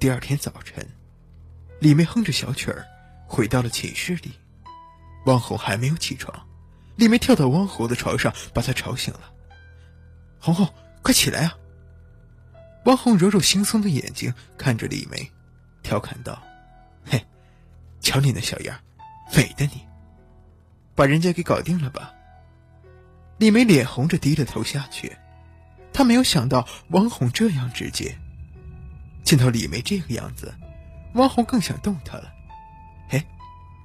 [0.05, 0.87] 第二天早晨，
[1.81, 2.85] 李梅哼着小曲儿
[3.27, 4.33] 回到了寝室里。
[5.25, 6.47] 王红还没有起床，
[6.97, 9.33] 李梅跳到汪红的床上，把她吵醒了。
[10.39, 10.69] 红红，
[11.01, 11.57] 快起来啊！
[12.85, 15.33] 汪红揉揉惺忪的眼睛，看着李梅，
[15.83, 16.39] 调侃道
[17.11, 17.25] ：“嘿，
[17.99, 18.79] 瞧你那小样，
[19.35, 19.87] 美的你，
[20.95, 22.13] 把人家给搞定了吧？”
[23.41, 25.17] 李梅脸红着低着头下去，
[25.95, 28.15] 她没有想到汪红这样直接。
[29.25, 30.55] 见到李梅这个样子，
[31.14, 32.33] 汪红更想动她了。
[33.09, 33.25] 哎，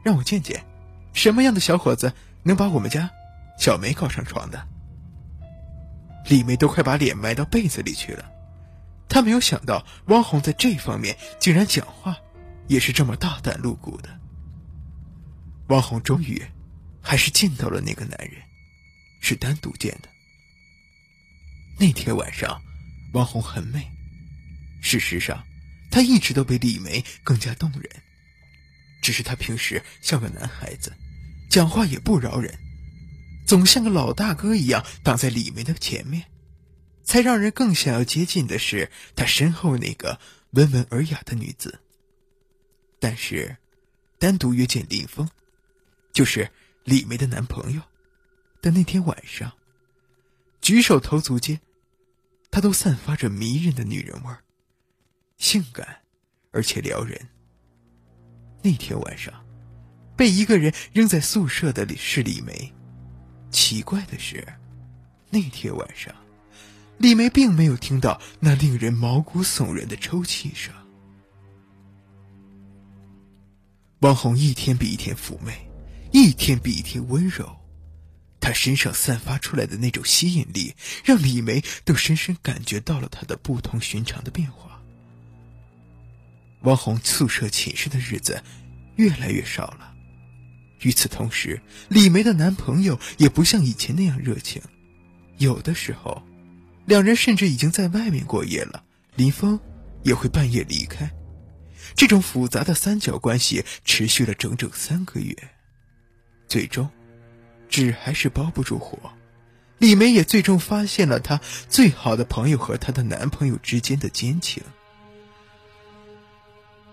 [0.03, 0.63] 让我见见，
[1.13, 2.13] 什么样的小伙子
[2.43, 3.09] 能把我们家
[3.57, 4.67] 小梅搞上床的？
[6.25, 8.29] 李梅都快把脸埋到被子里去了，
[9.07, 12.17] 她没有想到汪红在这方面竟然讲话
[12.67, 14.09] 也是这么大胆露骨的。
[15.69, 16.43] 汪红终于
[17.01, 18.41] 还是见到了那个男人，
[19.21, 20.09] 是单独见的。
[21.79, 22.61] 那天晚上，
[23.13, 23.98] 汪红很美。
[24.81, 25.45] 事实上，
[25.91, 27.83] 他一直都比李梅更加动人。
[29.01, 30.93] 只是他平时像个男孩子，
[31.49, 32.53] 讲话也不饶人，
[33.47, 36.25] 总像个老大哥一样挡在李梅的前面，
[37.03, 40.19] 才让人更想要接近的是他身后那个
[40.51, 41.79] 温文尔雅的女子。
[42.99, 43.55] 但是，
[44.17, 45.29] 单独约见林峰，
[46.11, 46.51] 就是
[46.83, 47.81] 李梅的男朋友
[48.61, 49.53] 的那天晚上，
[50.59, 51.61] 举手投足间，
[52.51, 54.43] 他都散发着迷人的女人味儿。
[55.39, 55.87] 性感，
[56.51, 57.19] 而且撩人。
[58.61, 59.33] 那天晚上，
[60.15, 62.71] 被一个人扔在宿舍的是李梅。
[63.49, 64.45] 奇怪的是，
[65.31, 66.13] 那天晚上，
[66.97, 70.71] 李梅并没有听到那令人毛骨悚然的抽泣声。
[74.01, 75.53] 王红一天比一天妩媚，
[76.11, 77.49] 一天比一天温柔，
[78.41, 84.68] 她身上散发出来的那种吸引力，让李梅都深深感觉到了她的不同寻常的变化。
[86.61, 88.43] 王红宿舍寝室的日子
[88.95, 89.93] 越来越少了。
[90.81, 94.61] 与此同时，李梅的男朋友也不像以前那样热情，
[95.37, 96.21] 有的时候，
[96.85, 98.83] 两人甚至已经在外面过夜了。
[99.15, 99.59] 林峰
[100.03, 101.11] 也会半夜离开。
[101.95, 105.35] 这种复杂的三角关系持续了整整三个月，
[106.47, 106.89] 最终，
[107.67, 108.97] 纸还是包不住火。
[109.79, 114.63] 李梅也最终发现了她最好的朋友和她的男朋友之间的奸情。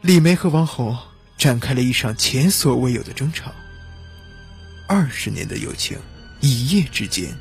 [0.02, 0.96] 李梅和王红
[1.36, 3.50] 展开了一场前所未有的争吵。
[4.86, 5.98] 二十年的友情，
[6.40, 7.36] 一夜之间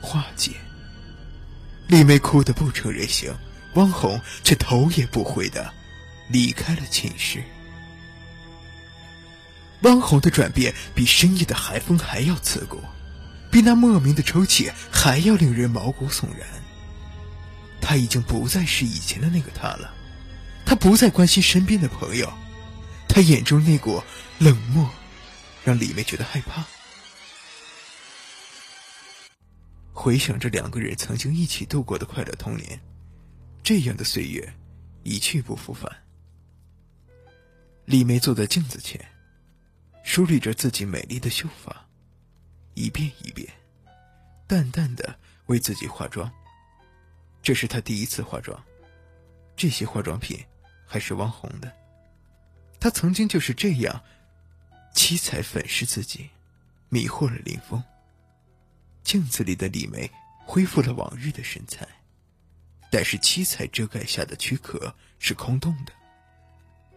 [0.00, 0.52] 化解。
[1.86, 3.32] 李梅哭得不成人形，
[3.74, 5.72] 汪红却头也不回的
[6.28, 7.42] 离开了寝室。
[9.82, 12.82] 汪红的转变比深夜的寒风还要刺骨，
[13.50, 16.48] 比那莫名的抽泣还要令人毛骨悚然。
[17.80, 19.94] 他已经不再是以前的那个他了。
[20.68, 22.30] 他不再关心身边的朋友，
[23.08, 24.02] 他眼中那股
[24.38, 24.86] 冷漠，
[25.64, 26.62] 让李梅觉得害怕。
[29.94, 32.78] 回想着两个人曾经一起度过的快乐童年，
[33.62, 34.46] 这样的岁月
[35.04, 35.90] 一去不复返。
[37.86, 39.02] 李梅坐在镜子前，
[40.04, 41.88] 梳理着自己美丽的秀发，
[42.74, 43.48] 一遍一遍，
[44.46, 46.30] 淡淡的为自己化妆。
[47.42, 48.62] 这是她第一次化妆，
[49.56, 50.38] 这些化妆品。
[50.88, 51.70] 还是汪红的，
[52.80, 54.02] 他曾经就是这样，
[54.94, 56.30] 七彩粉饰自己，
[56.88, 57.80] 迷惑了林峰。
[59.04, 60.10] 镜子里的李梅
[60.46, 61.86] 恢复了往日的身材，
[62.90, 65.92] 但是七彩遮盖下的躯壳是空洞的，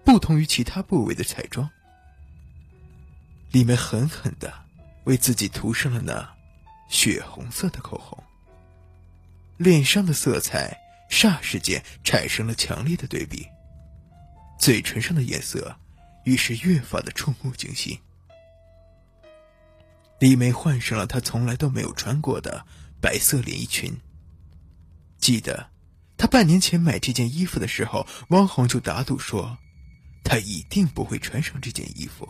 [0.05, 1.69] 不同于其他部位的彩妆。
[3.51, 4.53] 李梅狠狠的
[5.03, 6.37] 为自己涂上了那
[6.87, 8.23] 血红色的口红，
[9.57, 10.77] 脸上的色彩
[11.09, 13.45] 霎时间产生了强烈的对比。
[14.61, 15.75] 嘴唇上的颜色，
[16.23, 17.97] 于是越发的触目惊心。
[20.19, 22.63] 李梅换上了她从来都没有穿过的
[23.01, 23.91] 白色连衣裙。
[25.17, 25.71] 记得，
[26.15, 29.57] 她半年前买这件衣服的时候，汪红就打赌说，
[30.23, 32.29] 她一定不会穿上这件衣服。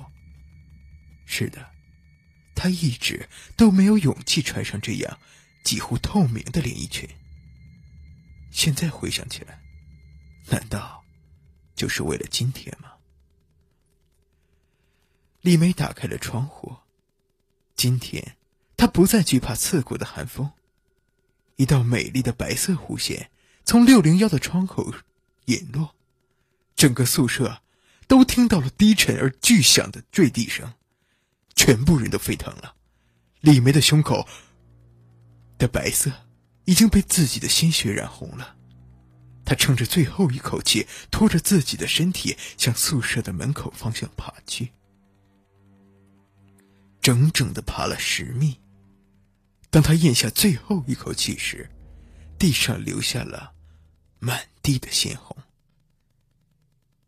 [1.25, 1.67] 是的，
[2.55, 3.27] 她一直
[3.57, 5.19] 都没有勇气穿上这样
[5.65, 7.09] 几乎透明的连衣裙。
[8.51, 9.59] 现在回想起来，
[10.47, 11.00] 难道？
[11.82, 12.91] 就是为了今天吗？
[15.41, 16.75] 李梅打开了窗户，
[17.75, 18.38] 今天
[18.77, 20.51] 她不再惧怕刺骨的寒风。
[21.55, 23.32] 一道美丽的白色弧线
[23.65, 24.93] 从六零幺的窗口
[25.45, 25.95] 引落，
[26.75, 27.63] 整个宿舍
[28.07, 30.71] 都听到了低沉而巨响的坠地声，
[31.55, 32.75] 全部人都沸腾了。
[33.39, 34.27] 李梅的胸口
[35.57, 36.11] 的白色
[36.65, 38.57] 已经被自己的鲜血染红了。
[39.51, 44.71] 他撑着最后一口气，拖着自己的身体向宿舍的门口方向爬去。
[47.01, 48.57] 整整的爬了十米，
[49.69, 51.69] 当他咽下最后一口气时，
[52.39, 53.51] 地上留下了
[54.19, 55.35] 满地的鲜红，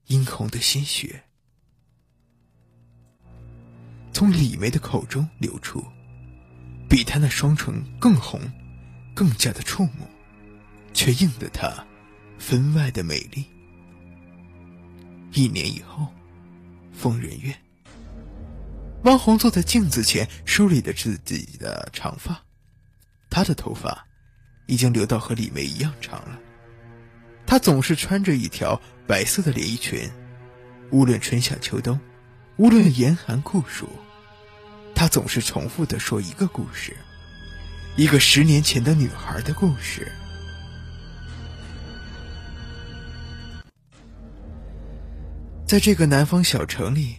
[0.07, 1.23] 殷红的鲜血
[4.11, 5.81] 从李梅的口中流出，
[6.89, 8.41] 比他那双唇更红，
[9.15, 10.05] 更加的触目，
[10.93, 11.87] 却映得她
[12.45, 13.45] 分外的美丽。
[15.31, 16.05] 一年以后，
[16.91, 17.57] 疯人院，
[19.05, 22.43] 汪红坐在镜子前，梳理着自己的长发。
[23.29, 24.05] 她的头发
[24.67, 26.37] 已经留到和李梅一样长了。
[27.45, 30.11] 她总是穿着一条白色的连衣裙，
[30.91, 31.97] 无论春夏秋冬，
[32.57, 33.87] 无论严寒酷暑，
[34.93, 36.93] 她总是重复的说一个故事，
[37.95, 40.11] 一个十年前的女孩的故事。
[45.73, 47.15] 在这个南方小城里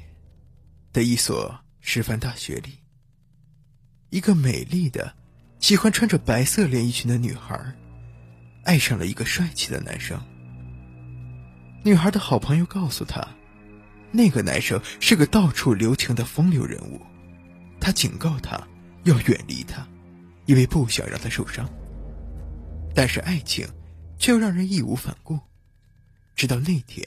[0.92, 2.78] 的一所师范大学里，
[4.11, 5.12] 一个美丽的。
[5.59, 7.61] 喜欢穿着白色连衣裙的女孩，
[8.62, 10.16] 爱上了一个帅气的男生。
[11.82, 13.26] 女孩的好朋友告诉她，
[14.12, 17.00] 那个男生是个到处留情的风流人物，
[17.80, 18.62] 他警告她
[19.02, 19.84] 要远离他，
[20.46, 21.68] 因为不想让他受伤。
[22.94, 23.66] 但是爱情
[24.16, 25.40] 却又让人义无反顾。
[26.36, 27.05] 直到那天，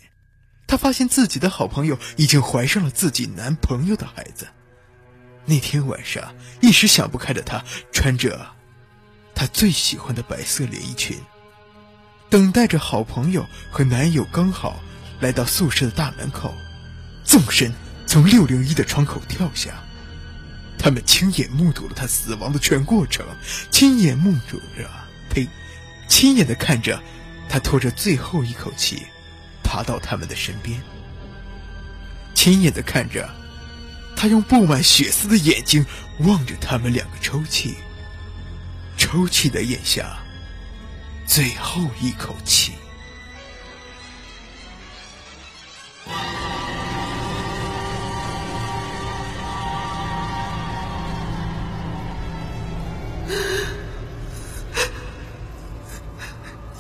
[0.68, 4.46] 她发现自己的好朋友已经怀上了自己男朋友的孩子。
[5.46, 8.46] 那天晚上，一时想不开的她，穿着
[9.34, 11.18] 她最喜欢的白色连衣裙，
[12.30, 14.78] 等待着好朋友和男友刚好
[15.22, 16.54] 来到宿舍的大门口，
[17.24, 17.74] 纵身
[18.06, 19.72] 从六零一的窗口跳下。
[20.78, 23.26] 他们亲眼目睹了他死亡的全过程，
[23.72, 24.90] 亲眼目睹着，
[25.30, 25.48] 呸，
[26.10, 27.02] 亲眼的看着
[27.50, 29.08] 他拖着最后一口气
[29.68, 30.82] 爬到他们的身边，
[32.34, 33.30] 亲眼的看着。
[34.16, 35.86] 他用布满血丝的眼睛
[36.22, 37.76] 望着他们两个抽泣，
[38.98, 40.18] 抽泣的咽下
[41.28, 42.72] 最后一口气。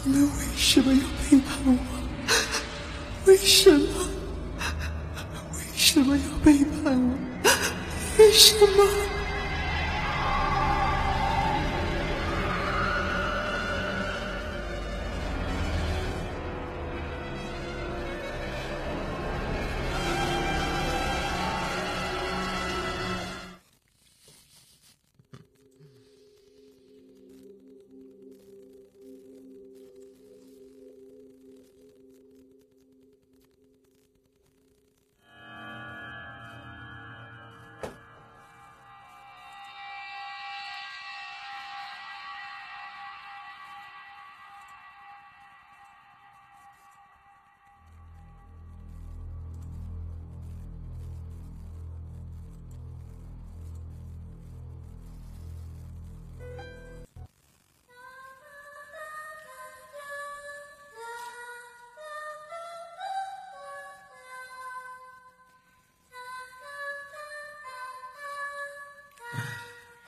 [0.03, 1.96] 你们为什么要背叛我？
[3.47, 3.79] 什么？
[5.53, 7.17] 为什么要背叛我？
[8.19, 9.16] 为什么？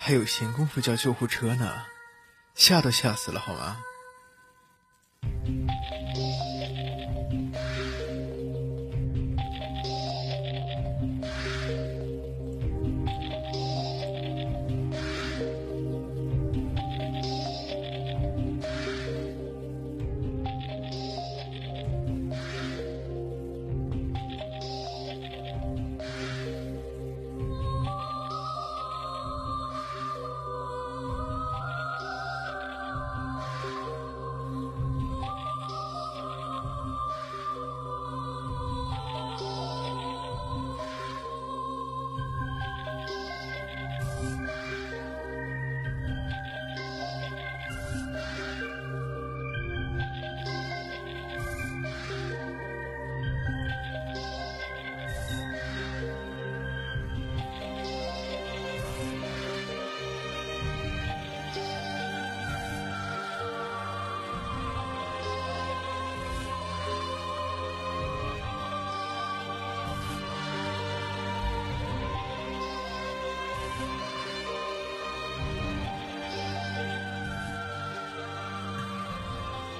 [0.09, 1.85] 还有闲工夫叫救护车呢，
[2.55, 3.77] 吓都吓死了，好吗？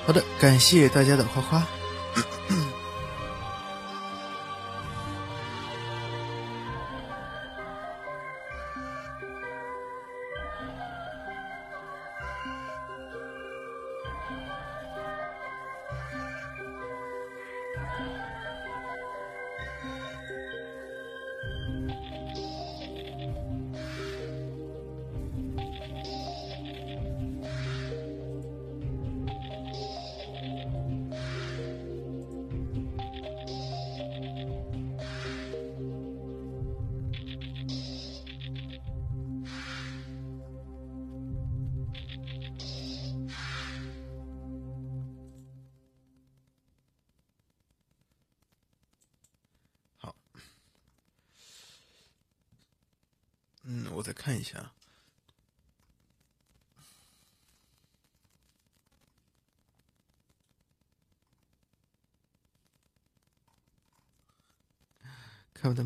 [0.09, 1.63] 好的，感谢大家的花花。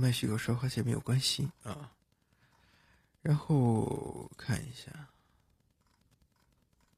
[0.04, 1.90] 看我的麦序和说话键没有关系啊。
[3.22, 4.92] 然后看一下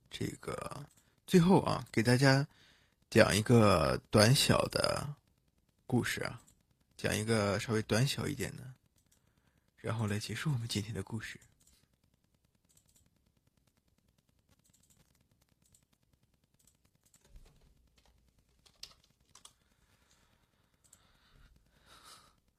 [0.10, 0.84] 这个，
[1.28, 2.48] 最后啊，给大家
[3.12, 5.08] 讲一个短小的
[5.86, 6.42] 故事啊，
[6.98, 8.64] 讲一个稍微短小一点的，
[9.78, 11.40] 然后来结束我们今天的故事。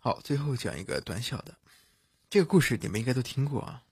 [0.07, 1.53] 好，最后讲一个短小的。
[2.31, 3.83] 这个故事你们应该都听过啊。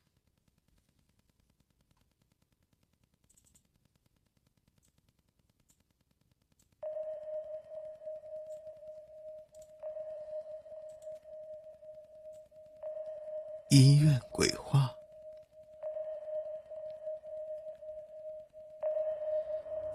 [13.71, 14.89] 医院鬼话。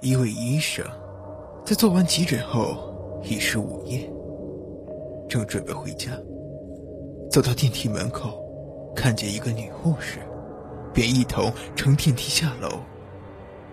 [0.02, 0.86] 一位医生
[1.66, 4.12] 在做完急诊后，已是午夜，
[5.30, 6.12] 正准备回家。
[7.32, 8.44] 走到电梯门口，
[8.96, 10.18] 看见一个女护士，
[10.92, 12.80] 便一同乘电梯下楼。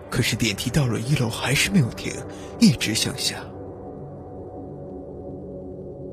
[0.09, 2.13] 可是电梯到了一楼还是没有停，
[2.59, 3.37] 一直向下。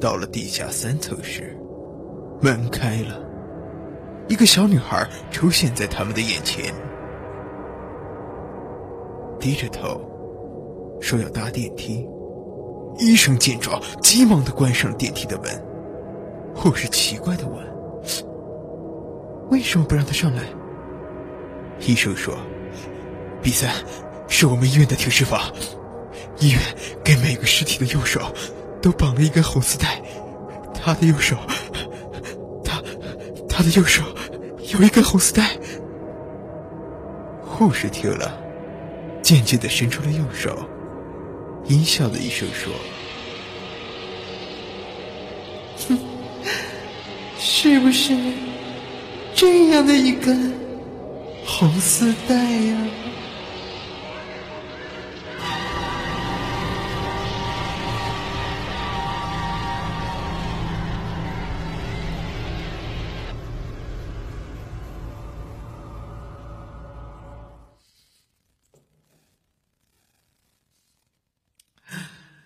[0.00, 1.56] 到了地下三层时，
[2.40, 3.24] 门开了，
[4.26, 6.74] 一个小女孩出现在他们的眼前，
[9.38, 10.00] 低着头
[11.00, 12.04] 说要搭电梯。
[12.98, 15.62] 医生见状，急忙的关上了电梯的门。
[16.54, 17.56] 护士奇怪的问
[19.50, 20.42] ：“为什么不让他上来？”
[21.80, 22.36] 医生说
[23.42, 23.72] ：“比赛
[24.28, 25.40] 是我们医院的停尸房，
[26.38, 26.60] 医院
[27.02, 28.20] 给每个尸体的右手
[28.80, 30.00] 都绑了一根红丝带，
[30.72, 31.36] 他的右手，
[32.64, 32.80] 他
[33.48, 34.02] 他的右手
[34.72, 35.50] 有一根红丝带。”
[37.42, 38.40] 护士听了，
[39.22, 40.56] 渐渐的伸出了右手，
[41.68, 42.72] 阴笑的一声说。
[45.88, 45.98] 哼
[47.38, 48.16] 是不是
[49.34, 50.52] 这样的一根
[51.44, 52.76] 红丝带呀？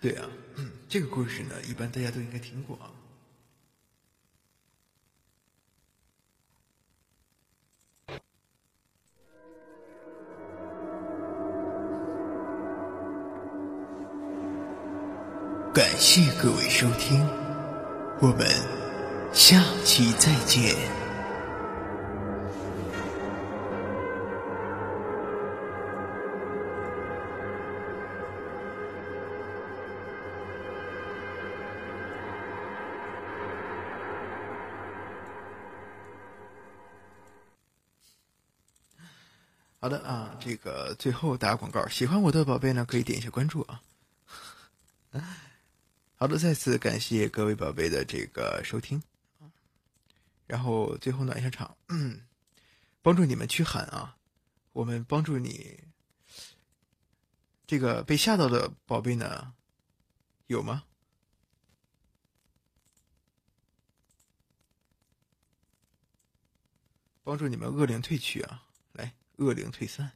[0.01, 0.29] 对啊，
[0.87, 2.89] 这个故事呢，一般大家都应该听过啊。
[15.73, 17.25] 感谢各位收听，
[18.21, 18.47] 我们
[19.33, 20.98] 下期再见。
[40.39, 43.81] 这个最后打个广告，喜欢我的宝贝呢，可以点一下关注啊。
[46.15, 49.01] 好的，再次感谢各位宝贝的这个收听，
[50.47, 51.77] 然后最后暖一下场，
[53.01, 54.17] 帮助你们驱寒啊！
[54.71, 55.83] 我们帮助你，
[57.67, 59.53] 这个被吓到的宝贝呢，
[60.47, 60.83] 有吗？
[67.23, 68.63] 帮助你们恶灵退去啊！
[68.93, 70.11] 来，恶灵退散。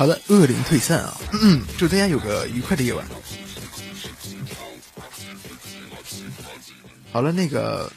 [0.00, 1.14] 好的，恶灵退散啊！
[1.76, 3.04] 祝大家有个愉快的夜晚。
[7.12, 7.92] 好了，那个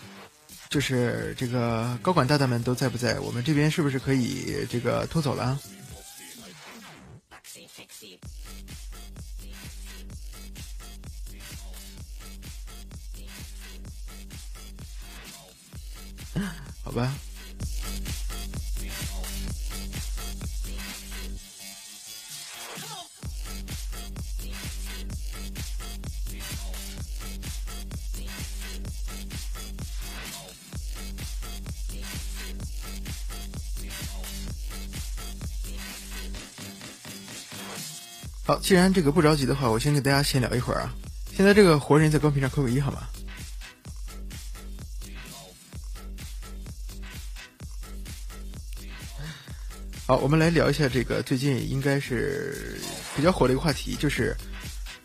[0.69, 3.17] 就是这个高管大大们都在不在？
[3.21, 5.57] 我们这边是不是可以这个拖走了？
[38.73, 40.95] 既然这个不着急的话，我先给大家闲聊一会儿啊。
[41.31, 43.07] 现在这个活人在公屏上扣个一好吗？
[50.07, 52.81] 好，我们来聊一下这个最近应该是
[53.15, 54.35] 比较火的一个话题，就是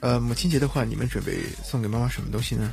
[0.01, 2.73] 呃母亲节的话，你们准备送给妈妈什么东西呢？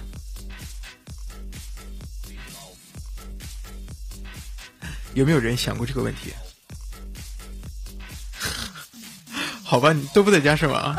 [5.13, 6.31] 有没有人想过这个问题？
[9.75, 10.95] 好吧，你都不在家是吗？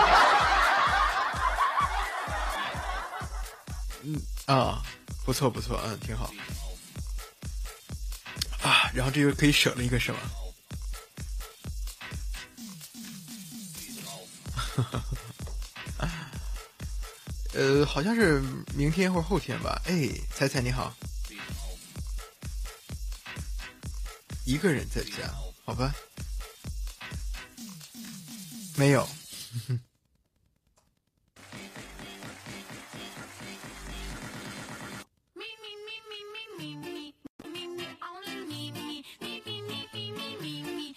[4.02, 4.82] 嗯啊，
[5.24, 6.30] 不错不错，嗯，挺好。
[8.62, 10.18] 啊，然后这又可以省了一个是吗？
[17.54, 18.42] 呃，好像是
[18.74, 19.80] 明天或者后天吧。
[19.86, 20.94] 哎，彩彩你好。
[24.44, 25.32] 一个人在家，
[25.64, 25.94] 好吧？
[28.76, 29.06] 没有。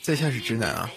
[0.01, 0.89] 在下是直男啊。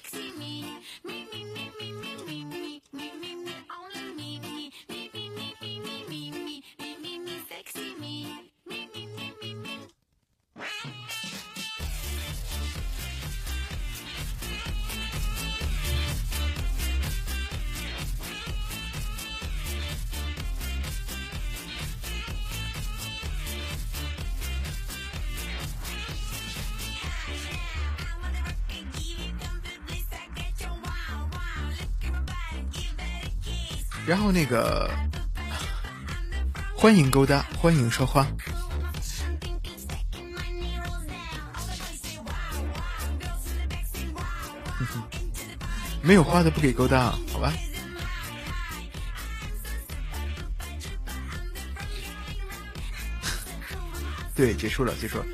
[34.43, 34.91] 那个，
[36.75, 38.27] 欢迎勾搭，欢迎说话。
[46.03, 47.53] 没有花的不给勾搭，好吧？
[54.35, 55.25] 对，结束了，结束了。